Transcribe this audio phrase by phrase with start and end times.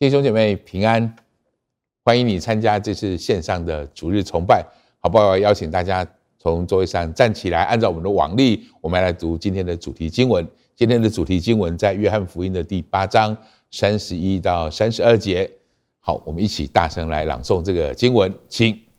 [0.00, 1.14] 弟兄姐妹平安，
[2.02, 4.64] 欢迎你参加这次线上的主日崇拜，
[4.98, 5.36] 好不好？
[5.36, 6.06] 邀请大家
[6.38, 10.48] 从座位上站起来，按照我们的往例，我们来读今天的主题经文。
[10.74, 13.36] 今天的主题经文在约翰福音的第八章
[13.70, 15.50] 三十一到三十二节。
[15.98, 18.89] 好，我们一起大声来朗诵这个经文，请。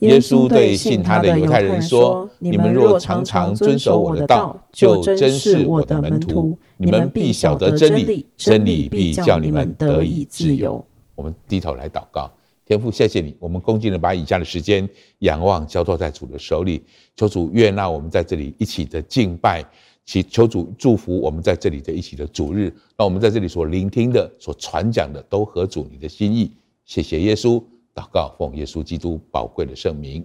[0.00, 6.58] 耶稣对信他的犹太人说：“你们若常常遵守我的道，就真是我的门徒。
[6.76, 10.84] 你们必晓得真理，真理必叫你们得以自由。”
[11.14, 12.30] 我们低头来祷告，
[12.64, 14.88] 天父，谢谢你，我们恭敬的把以下的时间
[15.18, 16.82] 仰望交托在主的手里，
[17.14, 19.62] 求主悦纳我们在这里一起的敬拜，
[20.06, 26.50] 祈求主祝福我们在这里的一起的主日，让我们在这里所聆听的、所传讲的都合主你的心意。
[26.86, 27.62] 谢谢耶稣，
[28.00, 30.24] 祷告奉耶稣基督宝贵的圣名，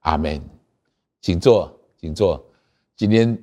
[0.00, 0.40] 阿门。
[1.20, 2.44] 请坐，请坐。
[2.96, 3.36] 今天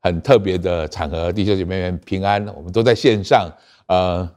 [0.00, 3.50] 很特别的场合，弟兄姐妹们平安，我们都在线上，
[3.88, 4.30] 呃。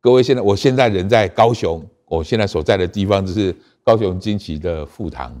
[0.00, 5.40] 各位，现在我现在人在高雄，我现在所在的地方就是高雄金旗的副堂。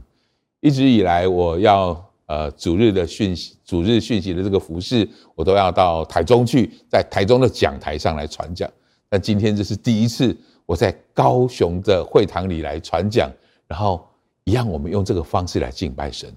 [0.60, 8.66] 一直以来，我要呃主日的讯息、主日讯息的这个服事，我都要到台中去，在台中的讲台上来传讲。
[9.10, 10.34] 但今天这是第一次，
[10.66, 13.30] 我在高雄的会堂里来传讲，
[13.66, 14.06] 然后
[14.44, 16.32] 一样，我们用这个方式来敬拜神。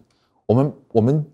[0.45, 1.25] 我们我们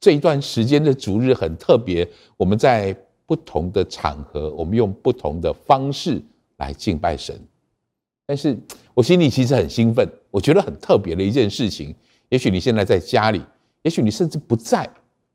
[0.00, 6.22] 这一段时间的主日很特别，我们在不同的场合，我们用不同的方式。
[6.58, 7.36] 来敬拜神，
[8.24, 8.56] 但是
[8.94, 11.92] 我心里其实很兴奋，我觉得很特别的一件事情。
[12.28, 13.42] 也许你现在在家里，
[13.82, 14.88] 也许你甚至不在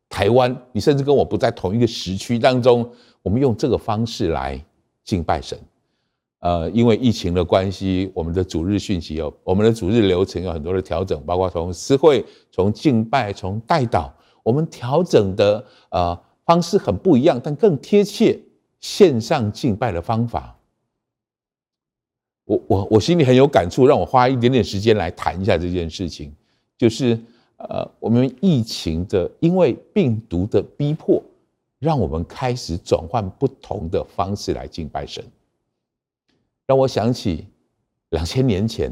[0.08, 2.90] 台湾，你甚至跟我不在同一个时区当中，
[3.22, 4.64] 我们用这个方式来
[5.04, 5.60] 敬拜神。
[6.40, 14.12] 呃，因为疫情的关系，我们的主日讯息有，我们的主日流程有很多的调整，包括从诗会、从敬拜、从代祷，
[14.44, 18.40] 我们调整的呃方式很不一样，但更贴切
[18.80, 20.56] 线上敬拜的方法。
[22.46, 26.34] 我我我心里很有感触，让我花一点点时间来谈一下这件事情，
[26.78, 27.20] 就是
[27.58, 31.22] 呃，我们疫情的因为病毒的逼迫，
[31.80, 35.22] 让我们开始转换不同的方式来敬拜神，
[36.68, 37.48] 让我想起
[38.10, 38.92] 两千年前，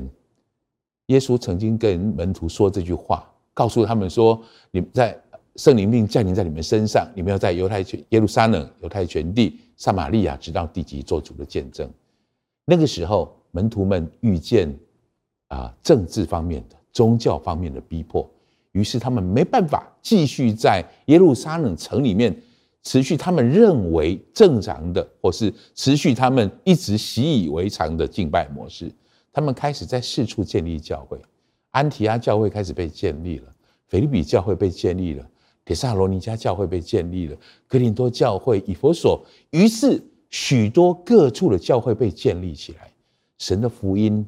[1.08, 4.42] 耶稣曾经跟门徒说这句话，告诉他们说
[4.72, 5.16] ：“你们在
[5.58, 11.88] 圣灵并降临在你们身上，你们要在犹太全耶路撒冷、犹太全地、撒玛利亚直到地极做主的见证。”
[12.66, 13.32] 那个时候。
[13.56, 14.78] 门徒们遇见
[15.48, 18.30] 啊政治方面的、宗教方面的逼迫，
[18.74, 22.36] 于是他们没办法继续在耶路撒冷城里面
[22.86, 28.90] 持续他们认为正常的，或是持续他们一直习以为常的敬拜模式。
[29.34, 31.20] 他们开始在四处建立教会，
[31.72, 33.54] 安提阿教会开始被建立了，
[33.88, 35.28] 腓立比教会被建立了，
[35.66, 37.36] 帖撒罗尼迦教会被建立了，
[37.68, 42.92] 哥林多教会、以弗所，于是许多各处的教会被建立起来。
[43.40, 44.26] 神的福音，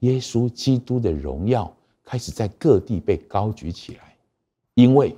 [0.00, 4.16] 耶稣基督的荣耀开始在各地被高举起来，
[4.74, 5.16] 因为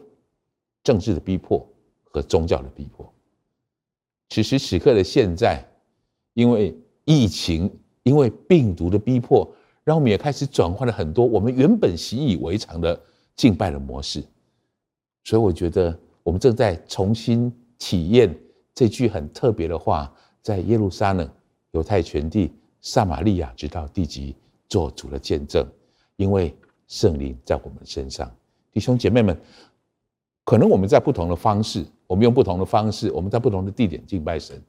[0.84, 1.66] 政治的逼迫
[2.12, 3.12] 和宗教的逼迫。
[4.28, 5.64] 此时此刻的现在，
[6.34, 7.68] 因为疫情，
[8.02, 9.50] 因为病毒的逼迫，
[9.82, 13.00] 让我们也开始转换了很多我们原本习以为常的
[13.34, 14.22] 敬拜的模式。
[15.24, 18.32] 所以，我觉得我们正在重新体验
[18.74, 20.12] 这句很特别的话：
[20.42, 21.28] 在耶路撒冷、
[21.72, 22.52] 犹太全地。
[22.84, 24.34] 撒玛利亚直到地极
[24.68, 25.64] 做主的见证，
[26.16, 26.52] 因为
[26.88, 28.28] 圣灵在我们身上。
[28.72, 29.40] 弟兄姐妹们，
[30.44, 34.60] 可能我们在不同的方式，我们用不同的方式，我们在不同的地点敬拜神，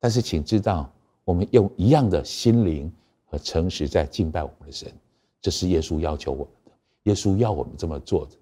[0.00, 0.90] 但是请知道，
[1.24, 2.92] 我们用一样的心灵
[3.26, 4.92] 和诚实在敬拜我们的神。
[5.40, 6.72] 这是耶稣要求我们的，
[7.04, 8.32] 耶稣要我们这么做的。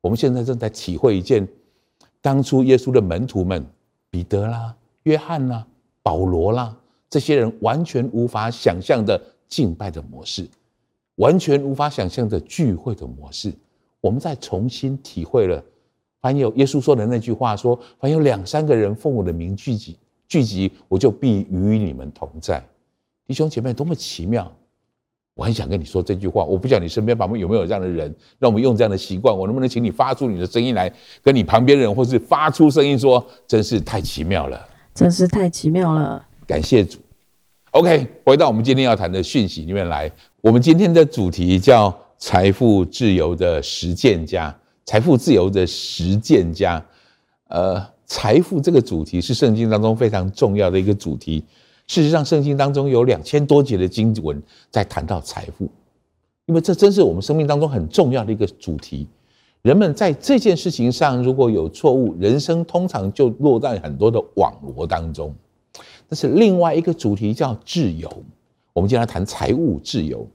[0.00, 1.46] 我们现在正在体会一件，
[2.20, 3.64] 当初耶稣的门徒们，
[4.10, 5.66] 彼得啦、约翰啦、
[6.02, 6.76] 保罗啦。
[7.10, 10.48] 这些人完全无法想象的敬拜的模式，
[11.16, 13.52] 完全无法想象的聚会的模式，
[14.00, 15.62] 我们再重新体会了。
[16.20, 19.96] 凡有耶稣说的那句话说：“凡有两三个人奉我的名聚集，
[20.28, 22.62] 聚集，我就必与你们同在。”
[23.26, 24.50] 弟兄姐妹，多么奇妙！
[25.34, 26.44] 我很想跟你说这句话。
[26.44, 29.34] 我不晓得你身边旁边有没有这样的人，让我们用这样的习惯。
[29.34, 30.92] 我能不能请你发出你的声音来，
[31.22, 36.22] 跟你旁边人，或是发出声音说：“真是太奇妙了！”真是太奇妙了。
[36.46, 36.98] 感谢主。
[37.70, 40.10] OK，回到我们今天要谈的讯息里面来。
[40.42, 44.54] 我们今天的主题叫“财富自由的实践家”。
[44.84, 46.84] 财富自由的实践家，
[47.48, 51.44] 呃，财富这个主题是圣经当中非常重要的一个主题。
[51.86, 54.40] 事实上，圣经当中有两千多节的经文
[54.70, 55.68] 在谈到财富，
[56.46, 59.06] 因为这真是我们生命当中很重要的一个主题。
[59.62, 65.34] 人们在这件事情上如果有错误，人生通常就落在很多的网罗当中。
[66.08, 68.08] 但是另外一个主题，叫自由。
[68.72, 70.26] 我们今天来谈财务自由。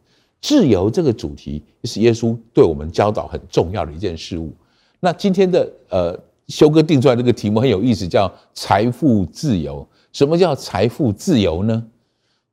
[0.46, 4.54] 自由这个主题是耶稣对我们教导很重要的一件事物。
[5.00, 6.16] 那今天的呃
[6.48, 9.84] 修哥定出来这个题目很有意思，叫财富自由。
[10.14, 11.84] 什么叫财富自由呢？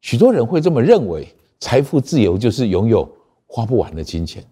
[0.00, 1.28] 许多人会这么认为，
[1.60, 3.06] 财富自由就是拥有
[3.46, 4.42] 花不完的金钱。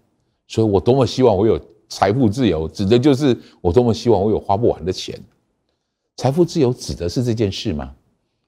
[0.46, 1.58] 所以我多么希望我有
[1.88, 5.19] 财富自由，指的就是我多么希望我有花不完的钱。
[6.19, 7.90] 财富自由指的是这件事吗？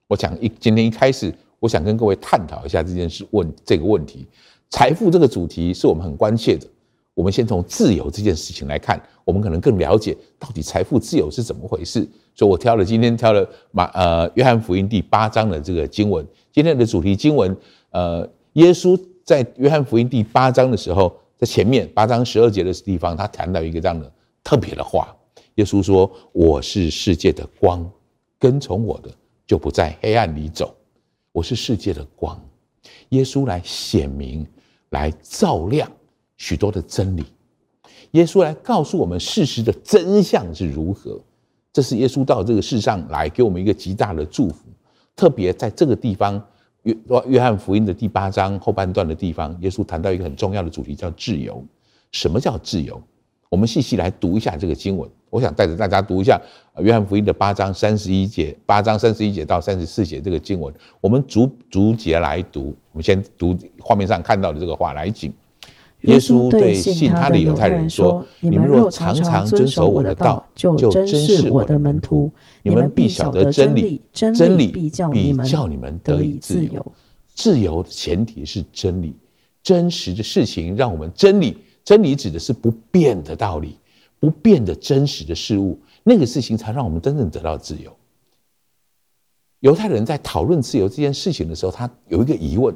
[0.07, 4.27] 我想一今天一开始，我想跟各位探讨一下这件事问这个问题。
[4.73, 6.65] 财富这个主题是我们很关切的。
[7.13, 11.99] 我们先从自由这件事情来看，我们可能更了解到底财富自由是怎么回事。
[12.33, 16.25] 所以我挑了今天挑了马呃约翰福音第八章的这个经文。
[16.51, 17.55] 今天的主题经文，
[17.91, 24.11] 呃，耶稣在约翰福音第八章的时候，在前面八章十二节的地方，他谈到一个这样的
[24.43, 25.15] 特别的话。
[25.53, 27.87] 耶稣说：“我是世界的光，
[28.39, 29.11] 跟从我的
[29.45, 30.75] 就不在黑暗里走。
[31.31, 32.43] 我是世界的光。”
[33.09, 34.43] 耶稣来显明。
[34.93, 35.91] 来照亮
[36.37, 37.25] 许多的真理，
[38.11, 41.19] 耶稣来告诉我们事实的真相是如何。
[41.71, 44.65] 这是耶稣到这个世上来给我们一个极大的祝福。
[45.15, 46.43] 特别在这个地方，
[46.83, 46.95] 约
[47.25, 51.63] 约翰福音的第八章后半段的地方，耶稣谈到一个很重要的主题，叫自由。
[52.11, 53.01] 什么叫自由？
[53.49, 55.09] 我们细细来读一下这个经文。
[55.33, 56.39] 我想带着大家读一下
[56.77, 60.71] 约翰福音的八章三十一节，八章三十一节到三十四节这个经文，
[61.01, 62.75] 我们逐逐节来读。
[62.91, 65.31] 我们先读画面上看到的这个话来讲。
[66.01, 72.29] 耶稣对信他的犹太人说：“你们若常常遵守我的道，就真是我的门徒。
[72.61, 76.85] 你们必晓得真理，真理必叫你们得以自由。
[77.33, 79.15] 自由的前提是真理，
[79.63, 81.57] 真实的事情让我们真理。
[81.83, 83.77] 真理指的是不变的道理。”
[84.23, 87.91] 不变的真实的事物，那个事情才让我们真正得到自由。
[89.59, 92.73] 犹太人在讨论自由这件事情的时候，他有一个疑问。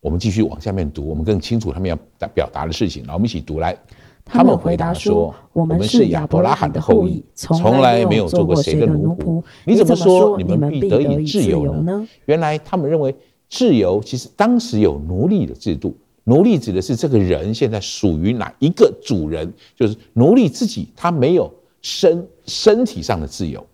[0.00, 1.96] 我们继续往下面读，我们更清楚他们要
[2.34, 3.04] 表达的事情。
[3.04, 3.78] 然后，我们一起读来。
[4.24, 9.40] 他们回答说：“我们是亚伯拉罕的后裔，从来没有做过谁的奴仆。
[9.64, 13.14] 你怎么说你们必得以自由呢？”原来他们认为
[13.48, 15.96] 自由其实当时有奴隶的制度。
[16.26, 19.52] 奴隶指的是这个人现在属于哪一个主人？
[19.76, 23.64] 就是奴隶自己，他没有身身体上的自由，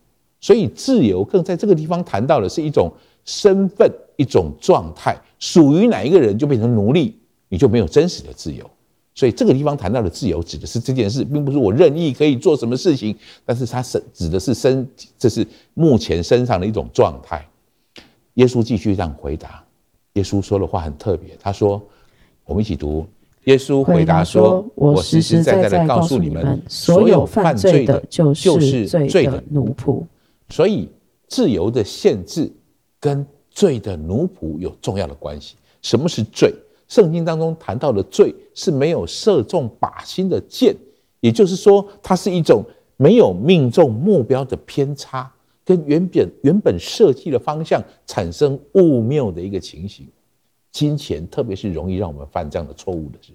[0.40, 2.92] 所以自由更在这个地方谈到的是一种
[3.24, 7.16] 身份、一种状态，属于哪一个人就变成奴隶，
[7.48, 8.68] 你就没有真实的自由。
[9.14, 14.84] 所以这个地方谈到的自由，指的是这件事，并不是我任意可以做什么事情，但是他是指的是身，
[15.16, 17.46] 这是目前身上的一种状态。
[18.34, 19.62] 耶稣继续这样回答，
[20.14, 21.80] 耶稣说的话很特别，他说。
[22.50, 23.06] 我们一起读。
[23.44, 30.02] 耶稣回答说：“我实实在在的告诉你们，所有犯罪的，就是罪的奴仆。
[30.48, 30.88] 所以，
[31.28, 32.52] 自由的限制
[32.98, 35.54] 跟罪的奴仆有重要的关系。
[35.80, 36.52] 什么是罪？
[36.88, 40.74] 圣经当中谈到的罪是没有射中靶心的箭，
[41.20, 42.64] 也就是说，它是一种
[42.96, 45.32] 没有命中目标的偏差，
[45.64, 50.04] 跟原本原本设计的方向产生误谬的一个情形。”
[50.72, 53.32] 金钱特别是容易让我们犯这样的错误的事，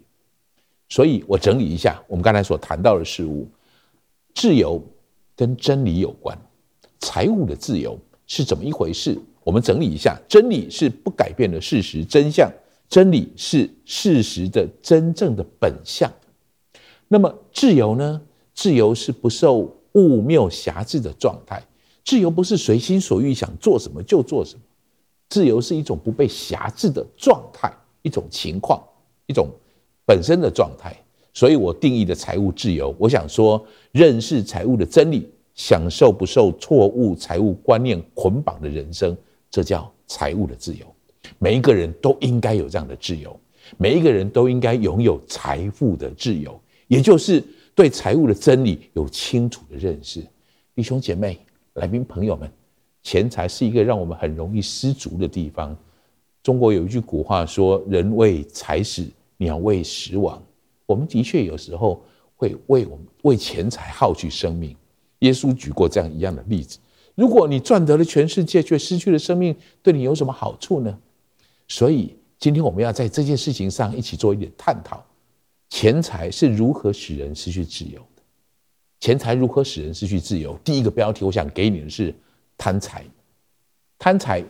[0.90, 3.48] 所以我整理一下我们刚才所谈到的事物，
[4.34, 4.82] 自由
[5.36, 6.38] 跟真理有关，
[7.00, 9.20] 财务的自由是怎么一回事？
[9.44, 12.52] 我们整理一下，真理是不改变的事实真相，
[12.90, 16.12] 真理是事实的真正的本相。
[17.08, 18.22] 那么自由呢？
[18.54, 21.62] 自由是不受物谬辖制的状态，
[22.04, 24.62] 自由不是随心所欲想做什么就做什么。
[25.30, 28.82] 自由是一种不被辖制的状态，一种情况，
[29.26, 29.50] 一种
[30.06, 30.96] 本身的状态。
[31.34, 39.18] 所以我定义的财务自由，我想说，认识财务的真理，享受不受错误财务观念捆绑的人生，
[39.52, 40.86] 这叫财务的自由。
[41.40, 43.38] 每一个人都应该有这样的自由，
[43.78, 50.26] 每一个人都应该拥有财富的自由，也就是对财务的真理有清楚的认识。
[50.74, 51.38] 弟兄姐妹、
[51.74, 52.50] 来宾朋友们。
[53.06, 55.78] 钱财是一个让我们很容易失足的地方。
[56.42, 59.08] 中国有一句古话说：“人为财死，
[59.38, 60.42] 鸟为食亡。”
[60.88, 62.04] 我们的确有时候
[62.36, 64.76] 会为我们为钱财耗去生命。
[65.20, 66.80] 耶稣举过这样一样的例子：
[67.14, 70.98] 如果你赚得了全世界，却失去了生命，对你有什么好处呢？
[71.68, 75.06] 所以，今天我们要在这件事情上一起做一点探讨：
[75.70, 78.24] 钱财是如何使人失去自由的？
[79.00, 80.58] 钱财如何使人失去自由？
[80.64, 82.12] 第一个标题，我想给你的是。
[82.58, 83.06] 贪财，
[84.00, 84.44] 贪财，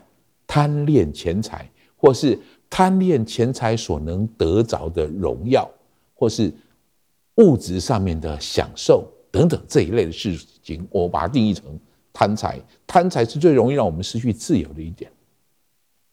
[0.46, 5.70] 贪恋钱财，或是贪恋钱财所能得着的荣耀，
[6.14, 6.54] 或是
[7.36, 11.80] 物质上面的享受等等这一类的事情，我把它定义成
[12.14, 12.60] 贪财。
[12.88, 15.12] 贪财是最容易让我们失去自由的一点。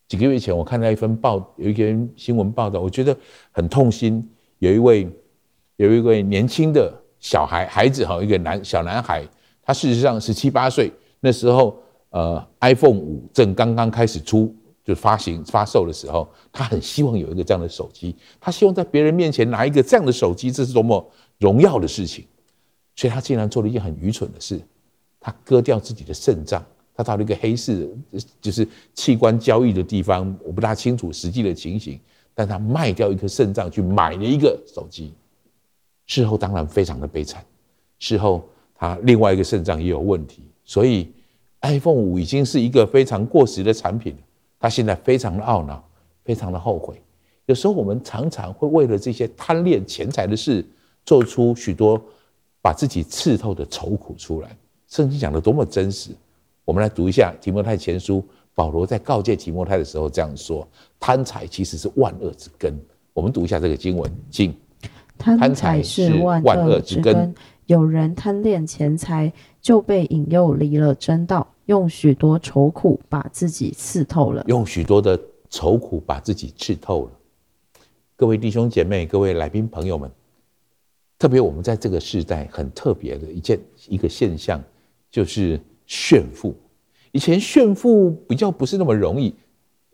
[0.09, 3.17] 几个月前，我看到一份报，有一篇新闻报道，我觉得
[3.51, 4.29] 很痛心。
[4.59, 5.09] 有一位，
[5.77, 9.27] 有一位年轻的小孩孩子哈，一个男小男孩，
[9.63, 10.93] 他事实上十七八岁，
[11.25, 14.53] 那时候呃，iPhone 五正刚刚开始出，
[14.85, 22.27] 就发行发售的时候，他很希望有一个这样的手机，他希望在别人面前拿一个这样的手机，这是多么荣耀的事情。
[22.97, 24.61] 所以他竟然做了一件很愚蠢的事，
[25.21, 26.63] 他割掉自己的肾脏。
[26.95, 27.89] 他到了一个黑市，
[28.39, 31.99] 就是器官交易的地方，我不大清楚实际的情形，
[32.35, 35.15] 但他卖掉一颗肾脏去买了一个手机，
[36.05, 37.43] 事后当然非常的悲惨。
[37.99, 41.13] 事后他另外一个肾脏也有问题，所以
[41.61, 44.17] iPhone 五已经是一个非常过时的产品。
[44.59, 45.85] 他现在非常的懊恼，
[46.25, 46.99] 非常的后悔。
[47.45, 50.65] 有时候我们常常会为了这些贪恋钱财的事，
[51.05, 52.03] 做出许多
[52.63, 54.57] 把自己刺透的愁苦出来。
[54.89, 56.13] 圣经讲的多么真实。
[56.65, 58.25] 我们来读一下提摩太前书，
[58.55, 60.67] 保罗在告诫提摩太的时候这样说：
[60.99, 62.75] 贪财其实是万恶之根。
[63.13, 64.55] 我们读一下这个经文，经
[65.19, 67.35] 贪财是万恶之根。
[67.67, 74.45] 有人贪恋钱财，就被引诱离了真道，用许多愁苦把自己刺透了。
[74.49, 77.13] 用许多的愁苦把自己刺透了。
[78.17, 80.11] 各位弟兄姐妹，各位来宾朋友们，
[81.19, 84.63] 特别我们在这个时代很特别的一件一个现象，
[85.11, 85.59] 就是。
[85.85, 86.55] 炫富，
[87.11, 89.35] 以前炫富比较不是那么容易，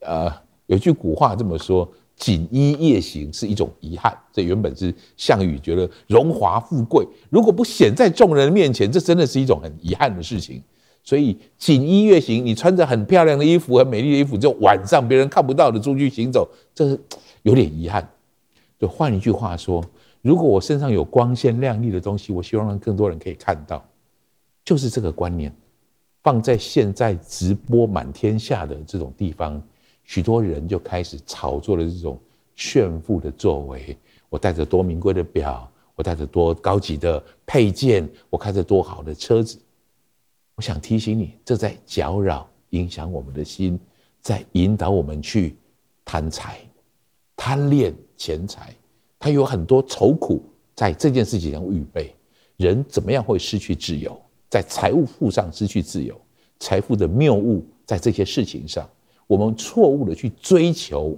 [0.02, 0.30] 呃，
[0.66, 10.62] 有句古话这么说：“锦衣夜行是一种遗憾。”这原本是项羽觉得荣华富贵如果不显在众人面前，这真的是一种很遗憾的事情。
[11.02, 17.00] 所以锦衣夜行，你穿着很漂亮的衣服、很美丽的衣服，就晚上别人看不到的出去行走，这是
[17.42, 18.06] 有点遗憾。
[18.78, 19.82] 就换一句话说，
[20.20, 23.82] 如果我身上有光鲜亮丽的东西，我希望让更多人可以看到，
[24.64, 25.50] 就是这个观念。
[26.22, 29.62] 放在现在直播满天下的这种地方，
[30.08, 32.18] 许多人就开始炒作了这种
[32.56, 33.94] 炫富的作为。
[34.30, 39.58] 我带着多名贵的表，我带着多高级的配件，我开着多好的车子。
[40.54, 43.78] 我想提醒你，这在搅扰、影响我们的心，
[44.22, 45.54] 在引导我们去
[46.06, 46.58] 贪财、
[47.36, 48.74] 贪恋钱财。
[49.18, 50.42] 他有很多愁苦
[50.74, 52.14] 在这件事情上预备。
[52.56, 54.18] 人怎么样会失去自由？
[54.48, 56.18] 在财务富上失去自由，
[56.60, 58.88] 财富的谬误在这些事情上，
[59.28, 61.16] 我们错误的去追求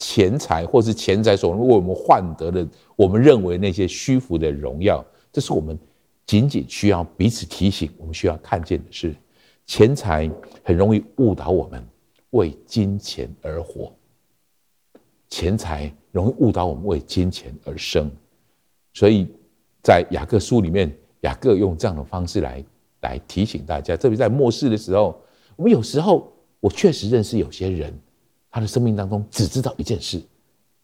[0.00, 5.78] 钱财，或是钱财所为我们换得的，我们认为那些虚浮的荣耀，这是我们
[6.26, 9.14] 仅仅需要彼此提醒，我们需要看见的是，
[9.66, 10.28] 钱财
[10.64, 11.80] 很容易误导我们
[12.30, 13.92] 为金钱而活，
[15.28, 18.10] 钱财容易误导我们为金钱而生，
[18.92, 19.28] 所以
[19.80, 20.92] 在雅各书里面。
[21.24, 22.62] 雅各用这样的方式来
[23.00, 25.18] 来提醒大家，特别在末世的时候，
[25.56, 26.30] 我们有时候
[26.64, 27.92] 我确实认识有些人，
[28.50, 30.18] 他的生命当中只知道一件事：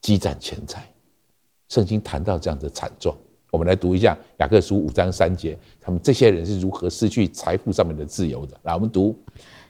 [0.02, 0.86] 积攒钱财。
[1.70, 3.16] 圣经谈到这样的惨状，
[3.50, 8.54] 我们来读一下雅各书五章三节，他们这些人是如何失去财富上面的自由的。
[8.64, 9.16] 来，我们读。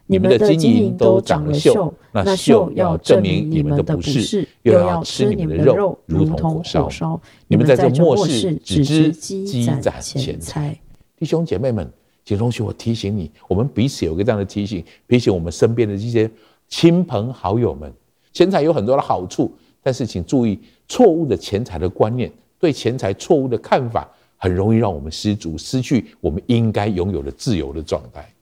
[0.04, 7.20] 你们的金银都长了锈，那锈要证明你们的不是，又要吃你们的肉，如同火烧。
[7.46, 10.76] 你们在这末世只知积攒钱财。
[11.16, 11.88] 弟兄姐妹们，
[12.30, 16.30] 请同学我提醒你，我们彼此有个这样的提醒，提醒我们身边的这些
[16.68, 17.92] 亲朋好友们，
[18.32, 20.56] 钱财有很多的好处，但是请注意，
[20.86, 28.32] 错误的钱财的观念，对钱财错误的看法，很容易让我们失足，失去我们应该拥有的自由的状态。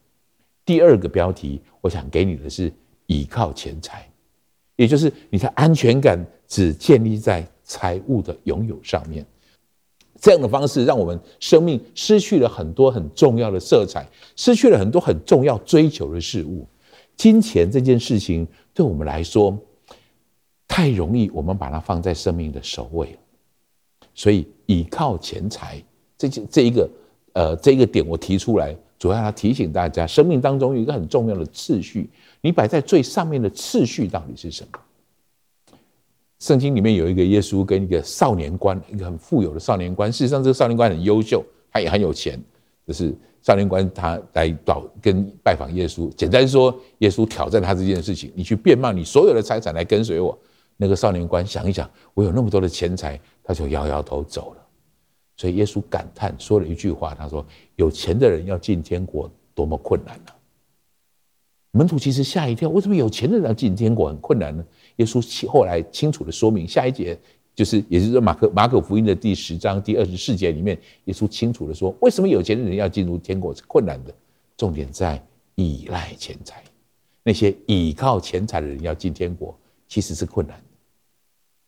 [0.66, 2.70] 第二个标题，我想给你的是
[3.06, 4.06] 倚靠钱财，
[4.76, 9.24] 也就是你的安全感只建立在财物的拥有上面。
[10.20, 14.06] 这样的方式让我们生命失去了很多很重要的色彩，
[14.36, 16.66] 失去了很多很重要追求的事物。
[17.16, 19.56] 金钱这件事情对我们来说
[20.66, 23.16] 太容易，我们把它放在生命的首位。
[24.14, 25.82] 所以倚靠钱财，
[26.16, 26.90] 这这一个
[27.32, 28.76] 呃这一个点我提出来。
[28.98, 32.10] 主要要提醒大家，生命当中有一个很重要的次序，
[32.40, 34.78] 你摆在最上面的次序到底是什么？
[36.38, 40.12] 圣经里面有一个耶稣跟一个少年官，一个很富有的少年官。
[40.12, 42.40] 事实上，这个少年官很优秀，他也很有钱。
[42.86, 50.38] 就是少年官他来到跟拜访耶稣，简单说，耶稣挑战他这件事情：你去变卖你所有的财产来跟随我。
[50.76, 54.62] 那个少年官想一想，我有那么多的钱财，他就摇摇头走了。
[55.36, 57.44] 所以耶稣感叹说了一句话，他说
[57.76, 60.32] ：“有钱的人要进天国多么困难呢？”
[61.72, 64.64] 门徒其实吓一跳，为什么有钱的人要进天国很困难呢？
[64.98, 67.18] 耶稣后来清楚的说明，下一节
[67.54, 74.14] 就是，也就是说马可马可福音的第十章第二十四节里面，耶稣清楚的说，为什么有钱的人要进入天国是困难的？
[74.56, 75.20] 重点在
[75.56, 76.62] 依赖钱财。
[77.24, 79.56] 那些倚靠钱财的人要进天国，
[79.88, 80.64] 其实是困难的。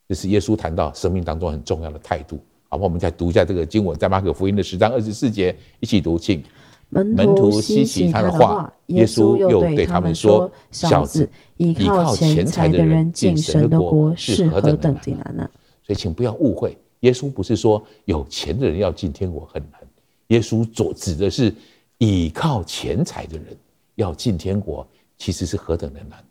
[0.09, 2.41] 这是耶稣谈到生命当中很重要的态度。
[2.69, 6.43] 好，我们再读一下这个经文，在马可福音的十章二十四节，一起读，请。
[6.91, 15.51] 门徒吸取他的话，耶稣又对他们说：“小子，依靠钱财的人进神的国是何等的难呢？”
[15.83, 19.81] 所以，请不要误会，耶稣不是说有钱的人要进天国很难。
[20.29, 21.55] 耶稣所指的是
[21.99, 23.47] 倚靠钱财的人
[23.95, 26.23] 要进天国，其实是何等的难。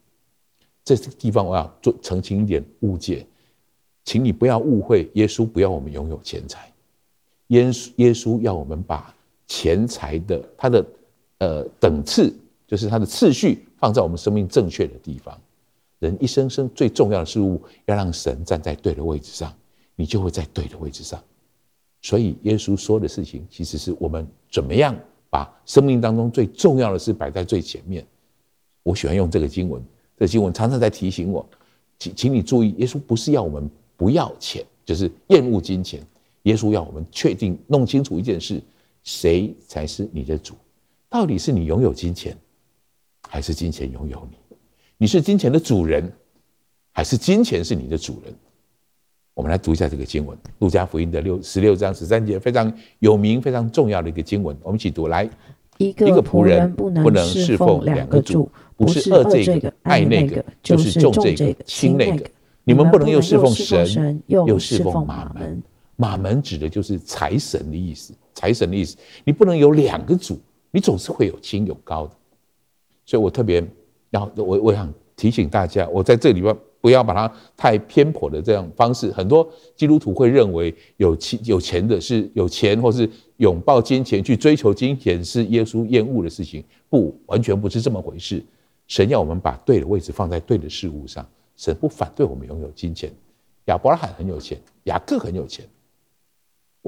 [0.84, 3.26] 这个地方我要做澄清一点误解，
[4.04, 6.72] 请你不要误会，耶稣不要我们拥有钱财，
[7.48, 9.14] 耶稣耶稣要我们把
[9.50, 10.86] 钱财的他的
[11.40, 12.34] 呃等次，
[12.66, 15.38] 就是他的次序放在我们生命正确的地方。
[16.00, 19.54] 人一生生最重要的事物，要让神站在对的位置上，
[19.98, 21.22] 你就会在对的位置上。
[22.02, 24.96] 所以耶稣说的事情，其实是我们怎么样
[25.30, 28.06] 把生命当中最重要的事摆在最前面。
[28.84, 29.84] 我喜欢用这个经文，
[30.18, 31.46] 这经文常常在提醒我，
[31.98, 36.02] 请请你注意，耶稣不是要我们不要钱，就是厌恶金钱。
[36.44, 38.62] 耶稣要我们确定弄清楚一件事：
[39.10, 40.54] 谁才是你的主？
[41.10, 42.38] 到底是你拥有金钱，
[43.28, 44.38] 还是金钱拥有你？
[45.00, 46.14] 你是金钱的主人，
[46.92, 48.32] 还是金钱是你的主人？
[49.34, 54.56] 我们来读一下这个经文，《路加福音》的六十六章十三节，非常有名、非常重要的一个经文。
[54.62, 55.28] 我们一起读来：
[55.80, 58.48] 一个仆人不能侍奉两个主，
[58.78, 62.30] 不是恶这个爱那个，就是重这个轻那个。
[62.64, 65.64] 你们不能又侍奉神，又侍奉马门。
[66.02, 68.96] 马门指的就是财神的意思，财神的意思。
[69.26, 70.40] 你不能有两个主，
[70.72, 72.16] 你总是会有轻有高的。
[73.06, 73.62] 所以我特别。
[74.10, 79.12] 然后我我想提醒大家，我在这里边不要把它太偏颇的这样方式。
[79.12, 86.64] 很多基督徒会认为有钱有钱的是有钱，或是拥抱金钱去追求金钱是耶稣厌恶的事情。
[86.90, 88.44] 不，完全不是这么回事。
[88.88, 91.24] 神要我们把对的位置放在对的事物上。
[91.56, 93.12] 神不反对我们拥有金钱。
[93.66, 95.64] 亚伯拉罕很有钱，雅各很有钱。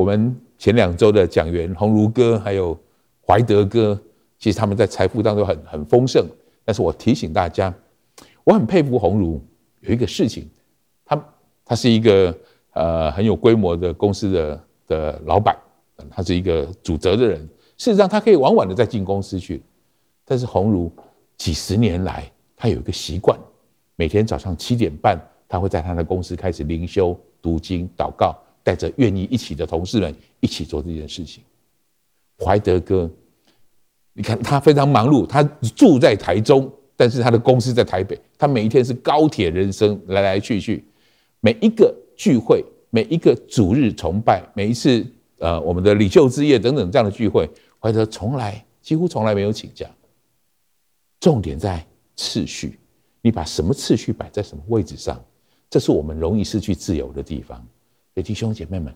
[0.02, 2.76] 我们前两周的讲员鸿儒哥还有
[3.24, 3.96] 怀德哥，
[4.40, 6.26] 其实他们在财富当中很很丰盛。
[6.66, 7.72] 但是我提醒大家，
[8.44, 9.40] 我很佩服鸿儒
[9.82, 10.50] 有一个事情，
[11.06, 11.26] 他
[11.64, 12.36] 他是一个
[12.74, 15.56] 呃很有规模的公司的的老板，
[16.10, 17.40] 他是一个主责的人。
[17.78, 19.62] 事实上，他可以晚晚的再进公司去。
[20.26, 20.92] 但是鸿儒
[21.38, 23.38] 几十年来，他有一个习惯，
[23.96, 31.44] 每天早上七点半，他会在他的公司开始灵修、读经、祷告，带着愿意一起的同事们一起做这件事情。
[32.38, 33.10] 怀德哥。
[34.14, 35.42] 你看他非常忙碌，他
[35.74, 38.20] 住在台中，但是他的公司在台北。
[38.38, 40.84] 他每一天是高铁人生，来来去去。
[41.40, 45.02] 每一个聚会，每一个主日崇拜，每一次
[45.38, 49.90] 呃我们的领袖之夜等等这样的聚会，怀德从来几乎从来没有请假。
[51.22, 51.82] 重点在
[52.18, 52.78] 次序，
[53.22, 55.24] 你把什么次序摆在什么位置上，
[55.70, 57.66] 这是我们容易失去自由的地方。
[58.14, 58.94] 所以弟兄姐妹们，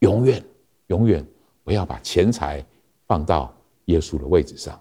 [0.00, 0.44] 永远
[0.88, 1.24] 永远
[1.64, 2.64] 不要把钱财
[3.06, 3.54] 放到。
[3.86, 4.80] 耶稣的位置上，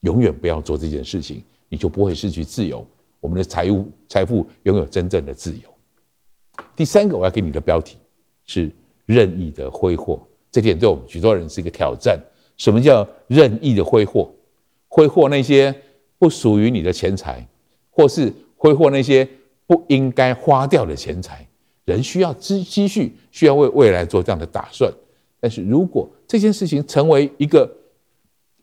[0.00, 2.84] 永远不要做这件事情，你就不会失去自由。
[3.20, 5.72] 我们的财务财富拥有真正的自由。
[6.74, 7.98] 第三个我要给你的标题
[8.44, 8.68] 是
[9.06, 10.20] 任意的挥霍，
[10.50, 12.18] 这点对我们许多人是一个挑战。
[12.56, 14.34] 什么叫任意的挥霍？
[14.88, 15.72] 挥霍那些
[16.18, 17.46] 不属于你的钱财，
[17.90, 19.28] 或是挥霍那些
[19.68, 21.46] 不应该花掉的钱财。
[21.84, 24.92] 人需要积积蓄，需要为未来做这样的打算。
[25.40, 27.70] 但是如果这件事情成为一个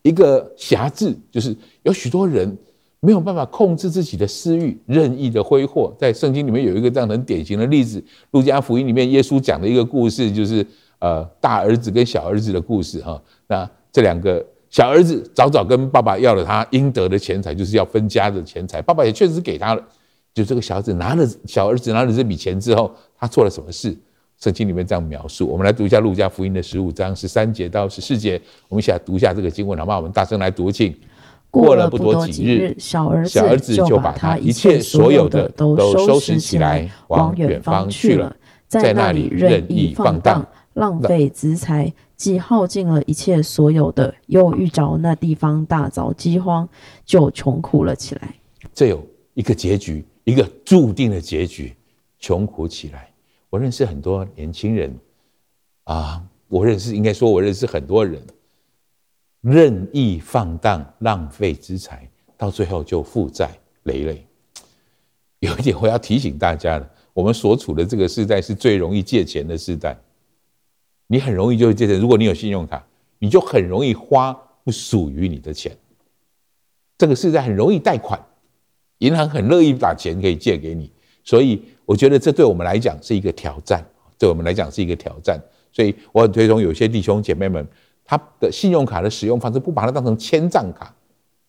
[0.01, 2.57] 一个瑕疵，就是有许多人
[3.01, 5.93] 没有办法控制自己的私欲，任意的挥霍。
[5.99, 7.99] 在圣经里面有一个这样很典型的例子，
[8.31, 10.65] 《路加福音》里面耶稣讲的一个故事，就是
[10.99, 13.21] 呃大儿子跟小儿子的故事哈。
[13.47, 19.83] 那这两个小儿子早早跟爸爸要了他应得的钱财，就是要分家的钱财，爸爸也确实给他了。
[20.33, 23.95] 就这个小儿子拿了小儿子拿了这笔钱之后，他做了什么事？
[24.37, 29.97] 圣经里面这样描述，我们来读一下《路加福音》的十五章十三节到十四节，我们一起来读一下这个经文，好吗？
[29.97, 30.95] 我们大声来读，请。
[31.51, 33.25] 过了不多几日，小儿
[33.57, 38.35] 子就把他一切所有的都收拾起来，往远方去了，
[38.67, 46.69] 在那里任意放荡，浪费资财，既耗尽了一切所有的，又遇着那地方大遭饥荒，
[47.03, 48.35] 就穷苦了起来。
[48.71, 51.75] 这有一个结局，一个注定的结局，
[52.19, 53.11] 穷苦起来。
[53.49, 54.95] 我认识很多年轻人，
[55.85, 58.21] 啊，我认识应该说，我认识很多人，
[59.41, 64.23] 任意放荡、浪费资财，到最后就负债累累。
[65.39, 69.97] 有一点我要提醒大家的，我们所处的这个时代是最容易借钱的时代，
[71.07, 71.99] 你很容易就会借钱。
[71.99, 72.85] 如果你有信用卡，
[73.17, 74.31] 你就很容易花
[74.63, 75.75] 不属于你的钱。
[76.99, 78.23] 这个时代很容易贷款，
[78.99, 80.91] 银行很乐意把钱可以借给你，
[81.23, 83.83] 所以我觉得这对我们来讲是一个挑战，
[84.17, 85.41] 对我们来讲是一个挑战。
[85.71, 87.65] 所以我很推崇有些弟兄姐妹们，
[88.03, 90.93] 他的信用卡的使用方式不把它当成签账卡，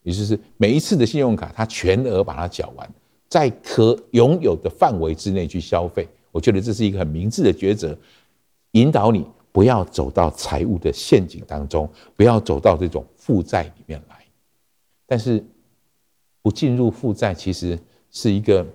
[0.02, 2.88] 也就是每一次的信用卡他全额把它缴完，
[3.28, 6.06] 在可拥有的范围之内去消费。
[6.30, 7.98] 我觉得这是一个很明智的抉择，
[8.72, 14.16] 引导你不要走到财务的陷阱当中，不要走到这种负债里面来。
[15.06, 15.44] 但是。
[16.42, 17.79] 不进入负债，其实
[18.11, 18.66] 是一个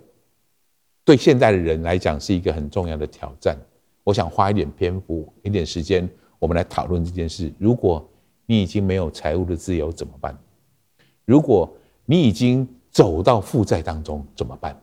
[1.04, 3.58] 对现代的人来讲是一个很重要的挑战。
[4.04, 7.52] 我想花一点篇幅、一点时间，我们来讨论这件事。
[7.58, 8.08] 如果
[8.46, 10.38] 你已经没有财务的自由，怎么办？
[11.26, 11.76] 如果
[12.06, 14.80] 你已经走到负债当中，怎么办？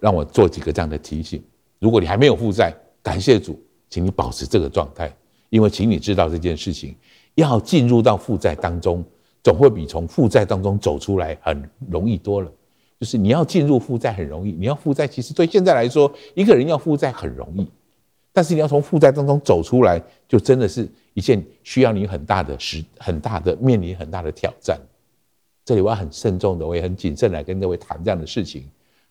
[0.00, 1.44] 让我做几个这样的提醒。
[1.78, 5.14] 如果你还没有负债，感谢主，请你保持这个状态，
[5.50, 6.96] 因为请你知道这件事情，
[7.34, 9.04] 要进入到负债当中。
[9.42, 12.50] 总会比从负债当中走出来很容易多了。
[13.00, 17.68] 就是你要进入负债很容易，你要负债其实对现在来说，一个人要负债很容易，
[18.32, 24.78] 但是你要从负债当中走出来，就真的是一件需要你很大的时、很大的面临很大的挑战。
[25.64, 28.64] 这里我要很慎重的，我也很谨慎来跟各位谈这样的事情。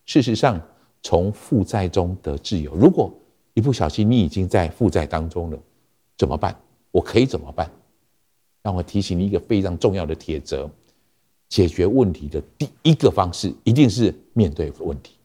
[0.06, 0.60] 事实上，
[1.04, 3.13] 从负债中得自由，如果
[3.54, 5.60] 一不小心你已经在负债当中了，
[6.17, 6.56] 怎么办？
[6.91, 7.70] 我可以怎么办？
[8.63, 10.69] 让我提醒你一个非常重要的铁则：
[11.50, 15.15] 解决问题的第一个方式一定是面对问题。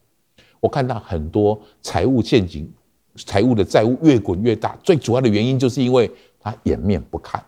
[0.60, 2.68] 我看到很多财务陷阱，
[3.16, 7.44] 财务的债务越滚越大，最主要的原因就是因为他掩面不看。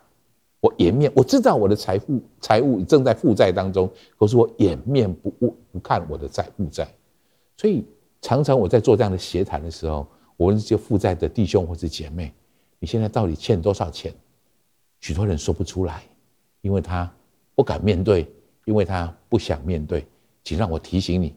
[0.61, 6.87] 我掩面，我知道我的财富财务正在负债当中，可是我掩面不不看我的债负债。
[7.57, 7.83] 所以
[8.21, 10.05] 常常我在做这样的协谈的时候，
[10.37, 12.33] 我问这些负债的弟兄或者姐妹：
[12.77, 14.13] 你现在到底欠多少钱？
[14.99, 16.03] 许多人说不出来，
[16.61, 17.11] 因为他
[17.55, 18.27] 不敢面对，
[18.65, 20.05] 因为他不想面对。
[20.43, 21.35] 请让我提醒你，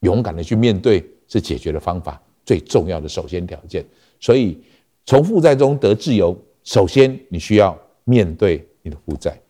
[0.00, 3.84] 勇敢的去面对是解决的方法最重要的首先条件。
[4.20, 4.62] 所以，
[5.04, 9.40] 从负债中得自由，首先你需要面对你的负债。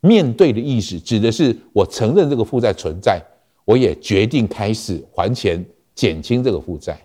[0.00, 3.20] 面对的意思指的是我承认这个负债存在，
[3.64, 5.64] 我也决定开始还钱，
[5.94, 7.00] 减轻这个负债。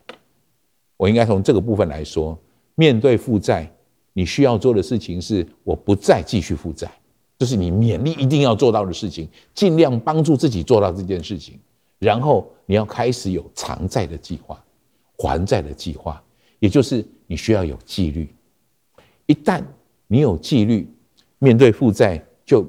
[0.96, 2.38] 我应该从这个部分来说，
[2.76, 3.72] 面对负债。
[4.18, 6.90] 你需要做的事情是，我不再继续负债，
[7.38, 11.60] 这是你勉励一定要做到的事情，尽量帮助自己做到这件事情。
[12.00, 14.60] 然后你要开始有偿债的计划，
[15.18, 16.20] 还债的计划，
[16.58, 18.28] 也就是你需要有纪律。
[19.28, 19.64] 一旦
[20.08, 20.92] 你有纪律，
[21.38, 22.68] 面对负债就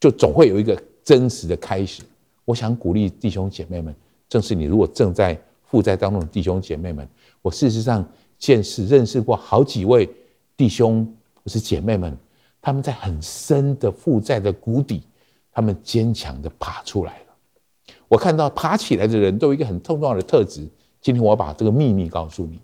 [0.00, 2.02] 就总会有一个真实的开始。
[2.46, 3.94] 我想鼓励弟兄姐妹们，
[4.26, 7.06] 正是你如果正在负债当中的弟兄姐妹们，
[7.42, 8.02] 我事实上
[8.38, 10.08] 见识认识过好几位。
[10.56, 12.16] 弟兄或是姐妹们，
[12.60, 15.02] 他们在很深的负债的谷底，
[15.50, 17.94] 他们坚强的爬出来了。
[18.06, 20.68] 我看到爬起来的人都有一个很重要的特质。
[21.00, 22.60] 今天我把这个秘密告诉你：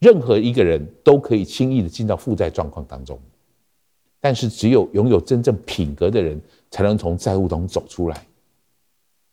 [0.00, 3.18] 任何一个人都可以轻易的进到负债状况当中，
[4.20, 6.38] 但是只有拥有真正品格的人，
[6.70, 8.26] 才能从债务中走出来。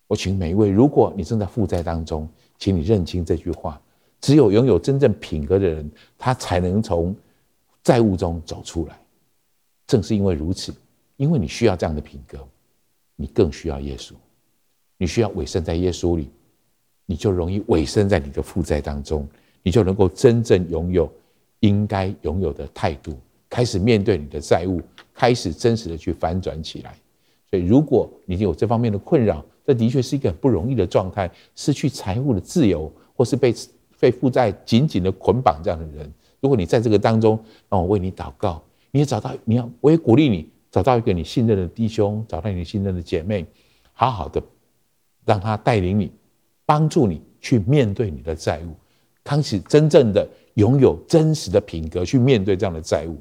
[0.08, 3.82] 我请每一位，如果你正在负债当中，请你认清这句话：
[4.22, 7.14] 只有拥有真正品格的人，他才能从。
[7.88, 9.00] 债务中走出来，
[9.88, 10.76] 正是因为如此，
[11.16, 12.46] 因为你需要这样的品格，
[13.16, 14.12] 你更需要耶稣，
[14.98, 16.30] 你需要委身在耶稣里，
[17.06, 19.26] 你就容易委身在你的负债当中，
[19.64, 21.10] 你就能够真正拥有
[21.62, 23.18] 应该拥有的态度，
[23.50, 24.82] 开始面对你的债务，
[25.14, 26.94] 开始真实的去翻转起来。
[27.50, 33.56] 所以，如果你有这方面的困扰，这的确是一个很不容易的状态，失去财务的自由，或是被
[33.98, 36.12] 被负债紧紧的捆绑这样的人。
[36.40, 38.64] 如果你在这个当中，让我为你祷告。
[38.92, 43.46] 你也找到，你要，我也鼓励你找到一个你信任的弟兄，找到你信任的姐妹，
[43.94, 44.42] 好好的
[45.26, 46.12] 让他带领你，
[46.66, 48.76] 帮助你去面对你的债务，
[49.24, 53.18] 开始真正的拥有真实的品格去面对这样的债务。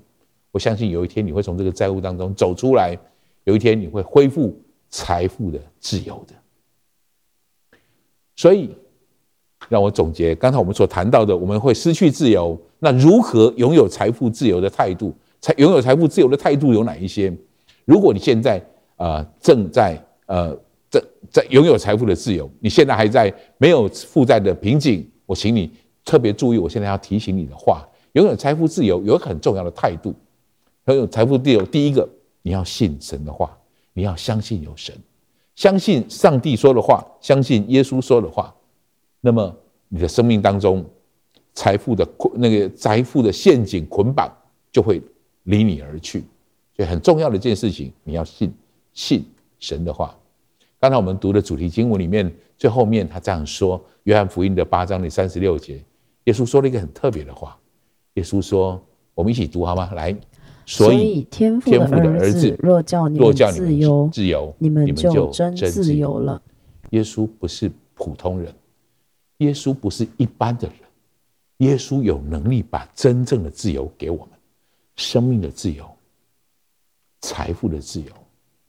[0.52, 2.96] 我相信有一天你会从这个债务当中走出来，
[3.44, 7.78] 有一天你会恢复财富的自由的。
[8.36, 8.70] 所以。
[9.68, 12.60] 让我总结刚才我们所谈到的，我们会失去自由。
[12.78, 15.14] 那如何拥有财富自由的态度？
[15.40, 17.32] 财拥有财富自由的态度有哪一些？
[17.84, 18.60] 如果你现在、
[18.96, 20.56] 呃、正在呃
[20.90, 25.70] 在在拥有财富的自由，你现在还在没有负债的瓶颈，我请你
[26.04, 30.14] 特别注意，我现在要提醒你的话：拥有财富自由有一个很重要的态度。
[30.86, 32.08] 拥有财富自由，第一个
[32.42, 33.56] 你要信神的话，
[33.92, 34.94] 你要相信有神，
[35.54, 38.54] 相信上帝说的话，相信耶稣说的话。
[39.20, 39.54] 那么
[39.88, 40.84] 你的生命当中，
[41.56, 44.30] 财富的捆那个财富的陷阱捆绑
[44.70, 45.02] 就会
[45.44, 46.20] 离你而去，
[46.76, 48.54] 所以很重要的一件事情，你要信
[48.92, 49.24] 信
[49.58, 50.16] 神的话。
[50.78, 55.82] 刚才我们读的主题经文里面最后面他这样说：约翰福音的八章的三十六节，
[56.24, 57.58] 耶稣说了一个很特别的话。
[58.14, 58.80] 耶稣说
[59.14, 59.90] ：“我们一起读好吗？
[59.94, 60.16] 来，
[60.64, 66.40] 所以天父的儿子若叫你们自由，自由，你们就真自由了。
[66.90, 68.54] 耶稣不是普通人，
[69.38, 70.76] 耶稣不是一般的人，
[71.58, 74.28] 耶稣有能力把真正的自由给我们，
[74.96, 75.88] 生命的自由，
[77.20, 78.08] 财富的自由。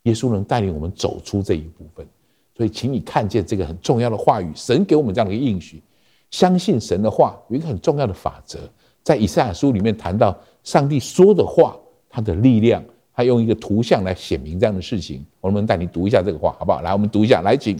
[0.04, 2.08] 耶稣能带领我们走出这一部分。
[2.56, 5.82] 所以，请你看见这个很重要的话语，神给我们这样的一个应许，
[6.32, 8.60] 相信神的话有一个很重要的法则。”
[9.04, 11.78] 在以赛亚书里面谈到上帝说的话，
[12.10, 15.26] 他的力量，他用一个图像来显明这样的事情。
[15.40, 16.82] 我们带你读一下这个话，好不好？
[16.82, 17.78] 来，我们读一下，来，请。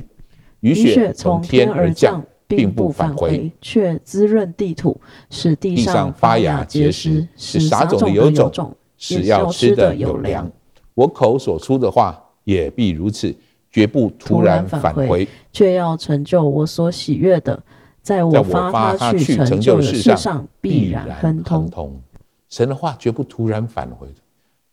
[0.62, 10.50] 雨雪从天而降，并不返回，却滋润地土，使地上发芽结实，使撒种的有种，使要吃的有粮。
[10.94, 13.36] 我口所出的话也必如此，
[13.70, 17.62] 绝不突然返回，却要成就我所喜悦的。
[18.02, 22.02] 在我发他去成就的事上，必然亨通。
[22.48, 24.16] 神的话绝不突然返回的，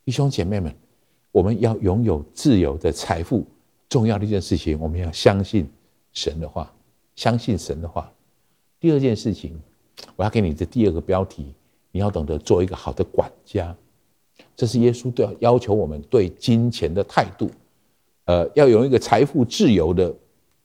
[0.04, 0.72] 弟兄姐妹们，
[1.32, 3.44] 我们要拥有自由的财富。
[3.88, 5.68] 重要的一件事情，我们要相信
[6.12, 6.72] 神的话，
[7.16, 8.10] 相信神的话。
[8.80, 9.58] 第二件事情，
[10.16, 11.54] 我要给你的第二个标题，
[11.90, 13.74] 你要懂得做一个好的管家。
[14.56, 17.50] 这是耶稣都要要求我们对金钱的态度，
[18.24, 20.14] 呃，要有一个财富自由的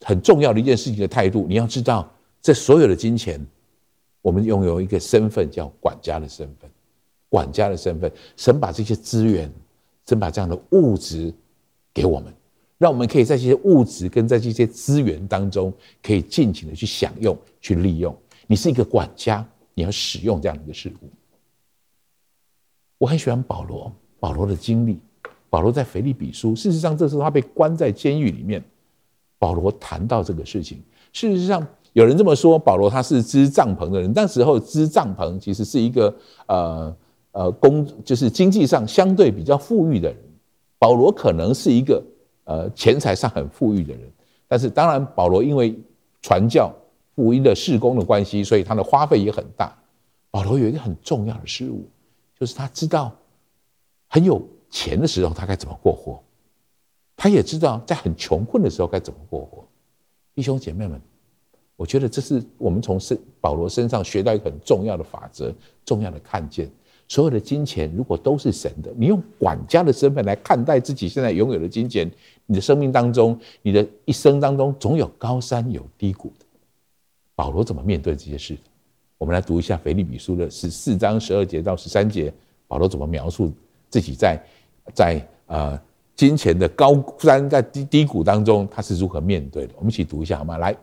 [0.01, 1.45] 很重要的一件事情的态度。
[1.47, 2.09] 你要知道。
[2.41, 3.45] 这所有的金钱，
[4.21, 6.71] 我们拥有一个身份叫管家的身份，
[7.27, 9.51] 管家的身份，神把这些资源，
[10.07, 11.33] 神把这样的物质
[11.93, 12.33] 给我们，
[12.79, 18.17] 让我们可以在这些物质跟在这些资源当中，可以尽情的去享用、去利用。
[18.47, 21.09] 你是一个管家，你要使用这样的一个事物。
[22.97, 24.97] 我很喜欢保罗，保罗的经历，
[25.49, 28.63] 保罗在腓立比书，事实上这时候他被关在监狱里面，
[29.37, 30.81] 保罗谈到这个事情，
[31.13, 31.67] 事实上。
[31.93, 34.13] 有人这么说，保罗他是织帐篷的人。
[34.13, 36.15] 那时候织帐篷其实是一个
[36.45, 36.95] 呃
[37.31, 40.17] 呃工，就是经济上相对比较富裕的人。
[40.77, 42.01] 保罗可能是一个
[42.49, 44.01] 呃钱财上很富裕的人，
[44.47, 45.77] 但是当然保罗因为
[46.19, 46.73] 传教
[47.15, 49.71] 福音的事工的关系，所以他的花费也很大。
[50.31, 51.87] 保罗有一个很重要的事物，
[52.39, 53.15] 就是他知道
[54.07, 56.19] 很有钱的时候他该怎么过活，
[57.15, 59.63] 他也知道在很穷困的时候该怎么过活。
[60.33, 60.99] 弟兄姐妹们。
[61.79, 65.49] 我觉得这是我们从身保罗身上学到一个很重要的法则，
[65.85, 66.69] 重要的看见。
[67.07, 72.11] 所有的金钱如果都是神的，你用管家的身份来看待自己现在拥有的金钱，
[72.51, 76.45] 你的生命当中，你的一生当中总有高山有低谷的。
[77.35, 78.57] 保罗怎么面对这些事？
[79.19, 82.33] 我们来读一下腓立比书的十四章十二节到十三节，
[82.67, 83.53] 保罗怎么描述
[83.87, 84.41] 自己在
[84.95, 85.79] 在呃
[86.15, 89.73] 金钱的高山在低低谷当中，他是如何面对的？
[89.77, 90.57] 我们一起读一下好吗？
[90.57, 90.75] 来。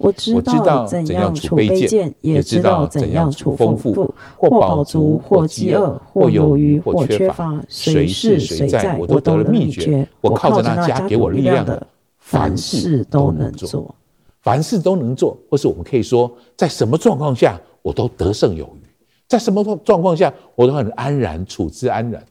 [0.00, 0.32] 我知
[0.64, 8.96] 道怎样处卑贱，也知道怎样处丰富，或饱足，或饥饿，或有余，或缺乏，随时随在。
[8.96, 11.86] 我都得了秘诀，我靠着那家给我力量的，
[12.16, 13.94] 凡事都能做。
[14.40, 18.88] 凡事都能做，或是我们可以说，在什么状况下我都得胜有余，
[19.28, 22.24] 在什么状状况下我都很安然处之安然。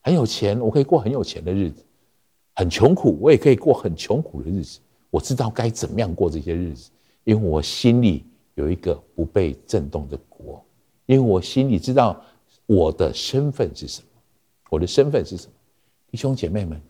[0.00, 1.82] 很有钱，我可以过很有钱的日子；
[2.54, 4.78] 很穷苦，我也可以过很穷苦的日子。
[5.10, 6.88] 我知道该怎么样过这些日子。
[7.26, 10.64] 因为我心里有一个不被震动的国，
[11.06, 12.22] 因为我心里知道
[12.66, 14.06] 我的身份是什么，
[14.70, 15.52] 我的身份是什么？
[16.08, 16.80] 弟兄姐妹们，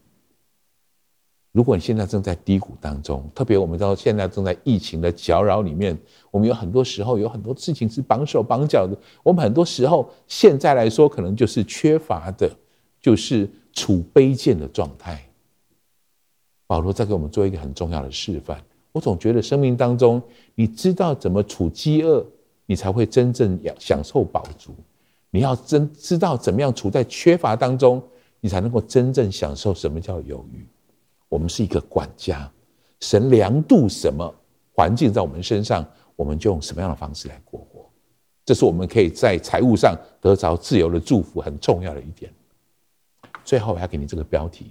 [1.53, 5.99] 如果你现在正在低谷当中，特别我们知道现在正在疫情的搅扰里面，
[6.31, 12.55] 我们有很多时候有很多事情是绑手绑脚的，我们很多时候现在来说可能就是缺乏的，
[13.01, 15.27] 就是处卑贱的状态。
[16.67, 18.63] 保罗在给我们做一个很重要的示范。
[18.97, 20.23] 我总觉得生命当中，
[20.55, 22.25] 你知道怎么处饥饿，
[22.65, 24.73] 你才会真正享受饱足；
[25.31, 28.03] 你要真知道怎么样处在缺乏当中，
[28.41, 30.67] 你才能够真正享受什么叫有余。
[31.29, 32.51] 我们是一个管家，
[33.01, 34.35] 神量度什么
[34.73, 37.85] 环境在我们身上，我们就用什么样的方式来过活。
[38.47, 42.33] 这是我们可以在财务上得着自由的祝福很重要的一点。
[43.45, 44.71] 最后，我要给你这个标题：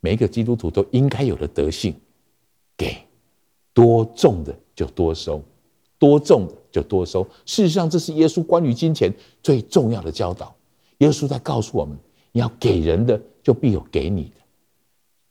[0.00, 1.94] 每一个基督徒都应该有的德性，
[2.74, 2.96] 给。
[3.78, 5.40] 多种的就多收，
[6.00, 7.22] 多种的就多收。
[7.46, 10.52] 事实上，这是耶稣关于金钱最重要的教导。
[10.98, 11.96] 耶稣在告诉我们：
[12.32, 14.30] 你要给人的，就必有给你的。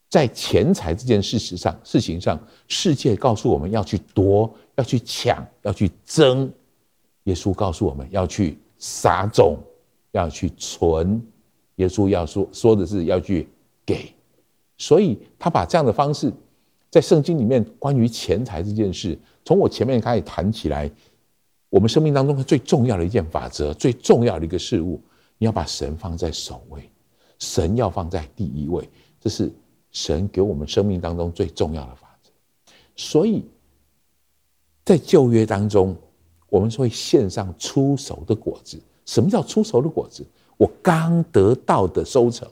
[0.09, 6.49] 在钱财这件事实上、事情上，世界告诉我们要去夺、要去抢、要去争。
[7.23, 9.57] 耶稣告诉我们要去撒种、
[10.13, 11.21] 要去存。
[11.75, 13.45] 耶稣要说说的是要去
[13.85, 14.13] 给，
[14.77, 16.31] 所以他把这样的方式。
[16.89, 20.89] 在圣经里面关于钱财这件事，从我前面开始谈起来，
[21.69, 25.01] 我们生命当中最重要的一件法则，最重要的一个事物，
[25.37, 26.89] 你要把神放在首位，
[27.39, 29.51] 神要放在第一位，这是
[29.91, 32.31] 神给我们生命当中最重要的法则。
[32.95, 33.45] 所以，
[34.85, 35.95] 在旧约当中，
[36.49, 38.81] 我们会献上出熟的果子。
[39.05, 40.25] 什么叫出熟的果子？
[40.57, 42.49] 我刚得到的收成，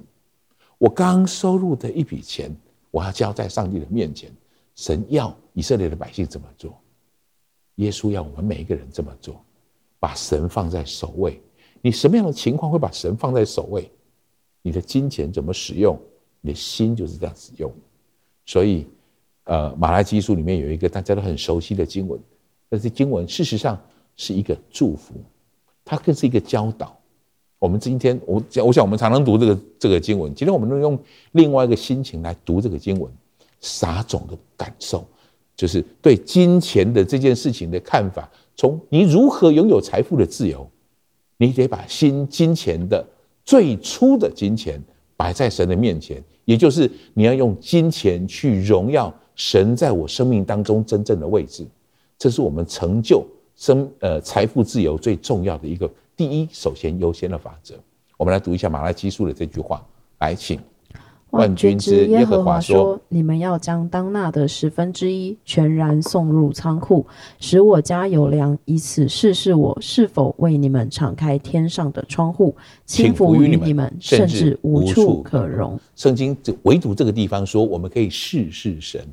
[0.78, 2.56] 我刚收入的一笔钱，
[2.96, 4.32] 我要交在上帝的面前。
[4.74, 6.80] 神要以色列的百姓怎么做？
[7.76, 9.44] 耶稣要我们每一个人这么做，
[10.00, 11.42] 把神放在首位。
[11.82, 13.92] 你什么样的情况会把神放在首位？
[14.62, 16.00] 你的金钱怎么使用？
[16.40, 17.70] 你的心就是这样使用。
[18.46, 18.88] 所以，
[19.44, 22.18] 呃，马拉基书里面有一个大家都很熟悉的经文，
[22.70, 23.78] 但是经文事实上
[24.16, 25.16] 是一个祝福，
[25.84, 26.98] 它更是一个教导。
[27.66, 30.32] 我们今天，我我想我们常常读这个这个经文。
[30.36, 30.96] 今天我们都用
[31.32, 33.12] 另外一个心情来读这个经文，
[33.60, 35.04] 撒种的感受，
[35.58, 38.30] 就是对金钱的这件事情的看法。
[38.56, 40.70] 从你如何拥有财富的自由，
[41.38, 43.04] 你得把新金钱的
[43.44, 44.80] 最初的金钱
[45.18, 51.66] 摆在神的面前，也就是你要用金钱去荣耀神在我生命当中真正的位置。
[52.20, 53.26] 这是我们成就
[53.56, 55.90] 生呃财富自由最重要的一个。
[56.18, 57.76] 第一，首先优先的法则，
[58.18, 59.86] 我们来读一下马拉基书的这句话。
[60.20, 60.58] 来，请
[61.32, 67.06] 万军之耶和华说：“你们要将当纳的十分之一全然送入仓库，
[67.38, 79.06] 使我家有粮，以此试试我是否为你们敞开天上的窗户，倾福于你们，甚至无处可容。”圣经只唯独这个地方说，我们可以试试神。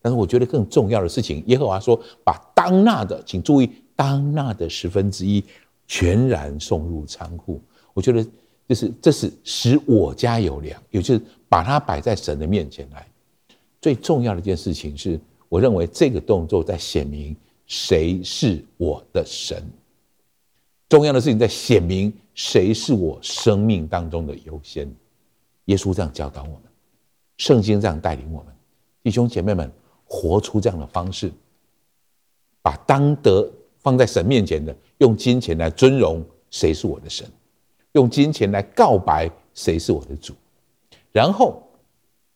[0.00, 5.42] 但是我觉得更重要的事情，耶和华说：“把当纳的，请注意，当纳的十分之一。”
[5.86, 7.60] 全然送入仓库，
[7.92, 8.26] 我觉得
[8.66, 13.06] 就是这是使我家有粮，也就是把它摆在神的面前来。
[13.80, 19.62] 最重要的一件事情是，我认为这个动作在显明谁是我的神。
[20.88, 24.90] 重要的事情在显明谁是我生命当中的优先。
[25.66, 26.62] 耶稣这样教导我们，
[27.36, 28.54] 圣经这样带领我们，
[29.02, 29.70] 弟兄姐妹们，
[30.06, 31.30] 活出这样的方式，
[32.62, 33.52] 把当得。
[33.84, 37.24] 放在神面前的，用金钱来尊荣谁是我的神，
[37.92, 40.32] 用金钱来告白谁是我的主，
[41.12, 41.62] 然后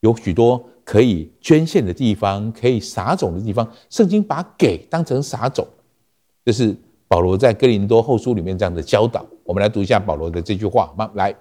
[0.01, 3.69] 有许多可以捐献的地方，可以撒种的地方。
[3.89, 5.67] 圣经把给当成撒种，
[6.45, 6.77] 这是
[7.09, 9.25] 保罗在哥林多后书里面这样的教导。
[9.43, 11.35] 我们来读一下保罗的这句话，来，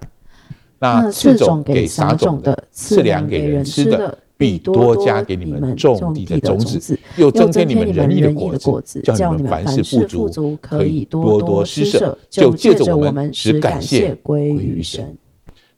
[0.78, 4.18] 那赐种给撒种的，赐粮给人吃的。
[4.38, 15.18] 必多加给你们种地的种子，又增添你们仁义的果子，叫你们凡事富足，可以多多施舍，就借着我们使感谢归于神。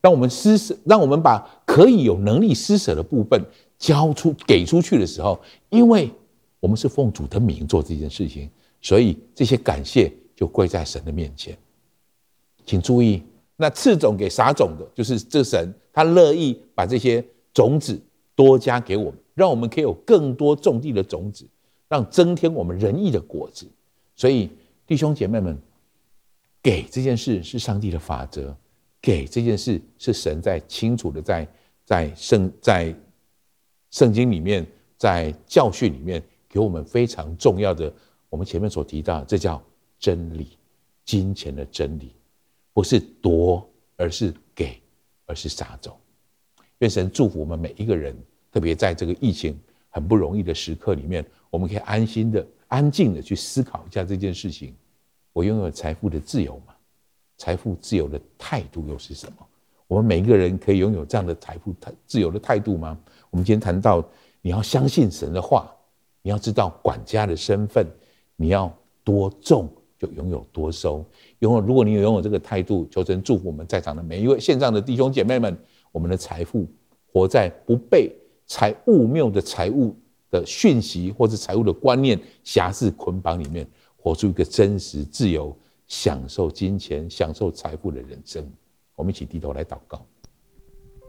[0.03, 3.43] 让我们施舍，让我们把可以有能力施舍的部分
[3.79, 6.11] 交出、给出去的时候，因为
[6.61, 8.51] 我们是奉主的名做这件事情，
[8.83, 11.57] 所以这些感谢就归在神的面前。
[12.67, 13.23] 请注意，
[13.57, 17.99] 那赐种给撒种的，就是这神，他乐意把这些种子。
[18.41, 21.47] 多加给我们，让我们可以有更多种地的种子，
[21.91, 23.67] 让增添我们仁义的果子。
[24.17, 24.49] 所以，
[24.87, 25.59] 弟兄姐妹们，
[26.63, 28.57] 给这件事是上帝的法则，
[28.99, 31.47] 给这件事是神在清楚的在
[31.85, 32.95] 在圣在
[33.91, 37.93] 圣经里面，在教训里面给我们非常重要的。
[38.31, 39.63] 我们前面所提到，这叫
[39.99, 40.57] 真理，
[41.05, 42.15] 金钱的真理，
[42.73, 44.81] 不是夺，而是给，
[45.27, 45.95] 而是撒种。
[46.79, 48.17] 愿神祝福我们每一个人。
[48.53, 49.59] 特别在这个疫情
[49.89, 54.75] 很不容易的时刻里面，我们可以安心的、安静的去思考一下这件事情：
[55.33, 56.75] 我拥有财富的自由吗？
[57.39, 59.47] 财富自由的态度又是什么？
[59.87, 61.75] 我们每一个人可以拥有这样的财富
[62.07, 62.99] 自由的态度吗？
[63.31, 64.05] 我们今天谈到，
[64.43, 65.75] 你要相信神的话，
[66.23, 67.87] 你要知道管家的身份，
[68.37, 71.05] 你要多种就拥有多收。
[71.39, 75.59] 拥有，如果你有拥有这个态度，求神祝福我们在场的每一位线上的弟兄姐妹们，
[75.91, 76.67] 我们的财富
[77.13, 78.15] 活在不被。
[78.51, 79.95] 财务谬的财务
[80.29, 83.65] 的讯息，或者财务的观念辖制捆绑里面，
[83.97, 88.45] 活出一个真实自由、享受金钱、享受财富的人生。
[88.97, 90.05] 我们一起低头来祷告，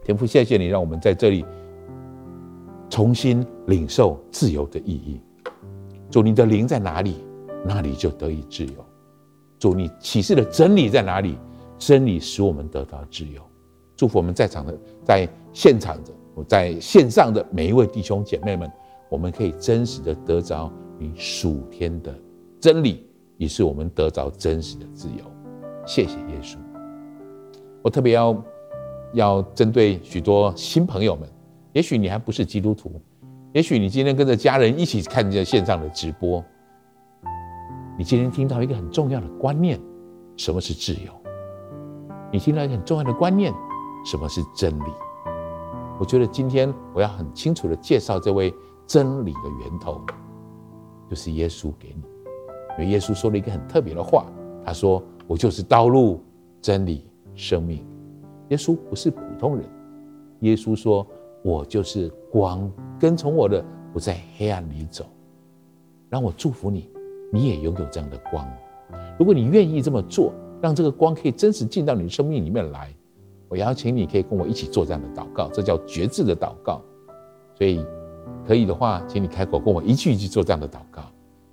[0.04, 1.44] 天父，谢谢你让我们在这里
[2.88, 5.20] 重新领受自由的意义。
[6.12, 7.16] 主，你的灵在哪里，
[7.66, 8.72] 那里就得以自由。
[9.58, 11.36] 主，你启示的真理在哪里，
[11.76, 13.42] 真理使我们得到自由。
[13.96, 16.12] 祝福我们在场的，在现场的。
[16.34, 18.70] 我在线上的每一位弟兄姐妹们，
[19.08, 22.14] 我们可以真实的得着你属天的
[22.60, 23.06] 真理，
[23.36, 25.24] 也是我们得着真实的自由。
[25.84, 26.56] 谢谢耶稣。
[27.82, 28.44] 我特别要
[29.14, 31.28] 要针对许多新朋友们，
[31.72, 33.00] 也许你还不是基督徒，
[33.52, 36.42] 也许你今天跟着家人一起看着线上的直播，
[37.98, 39.78] 你今天听到一个很重要的观念：
[40.36, 41.12] 什么是自由？
[42.32, 43.52] 你听到一个很重要的观念：
[44.06, 44.92] 什么是真理？
[46.00, 48.52] 我觉得今天我要很清楚的介绍这位
[48.86, 50.00] 真理的源头，
[51.08, 52.02] 就是耶稣给你。
[52.78, 54.26] 因为耶稣说了一个很特别的话，
[54.64, 56.20] 他说：“我就是道路、
[56.60, 57.86] 真理、生命。”
[58.48, 59.64] 耶稣不是普通人，
[60.40, 61.06] 耶稣说
[61.44, 65.04] ：“我就是光，跟从我的不在黑暗里走。”
[66.08, 66.90] 让我祝福你，
[67.32, 68.46] 你也拥有这样的光。
[69.18, 72.92] 如果你愿意这么做，让这个光可以真实进到你的生命里面来，
[73.52, 76.80] 我邀请你可以跟我一起做这样的祷告，这叫决志的祷告。
[77.58, 77.84] 所以，
[78.48, 81.02] 可以的话，请你开口跟我一句一句做这样的祷告。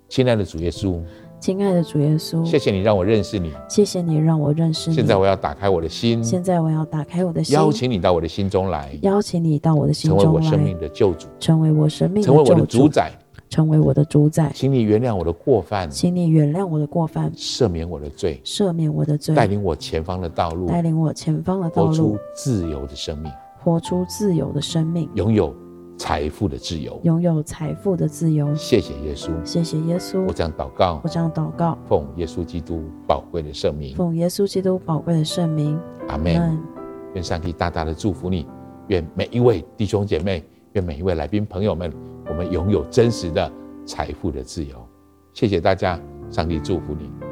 [0.07, 0.97] 亲爱的主耶稣，
[1.41, 4.95] 亲爱的主耶稣，谢谢你让我认识你，谢谢你让我认识你。
[4.95, 13.11] 现在我要打开我的心，现在我要打开我的心，邀请你到我的心中来，邀请你到我的心中来，成为我生命的救主，成为我生命的成为我的主宰，
[13.49, 14.51] 成为我的主宰。
[14.53, 23.31] 请你原谅我的过犯，请你原谅我的过犯，赦免我的罪，赦免我的罪，带领我前方的道路，带领我前方的道路，活出自由的生命，
[23.61, 25.53] 活出自由的生命，拥有。
[26.01, 28.55] 财富的自由，拥有财富的自由。
[28.55, 30.25] 谢谢耶稣，谢谢耶稣。
[30.25, 35.77] 我这样祷告，我这样祷告，奉耶稣基督宝贵的圣名，奉耶稣基督宝贵的圣名。
[36.07, 36.57] 阿门。
[37.15, 38.47] 愿上帝大大的祝福你，
[38.87, 40.41] 愿每一位弟兄姐妹，
[40.71, 41.91] 愿每一位来宾朋友们，
[42.29, 43.51] 我们拥有真实的
[43.85, 44.87] 财富的自由。
[45.33, 45.99] 谢谢大家，
[46.29, 47.28] 上帝祝福你。